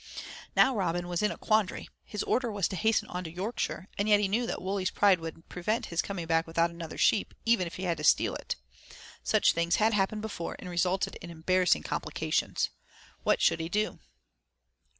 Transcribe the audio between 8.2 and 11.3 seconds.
it. Such things had happened before, and resulted in